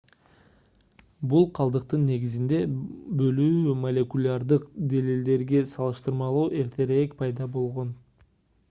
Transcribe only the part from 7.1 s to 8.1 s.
пайда болгон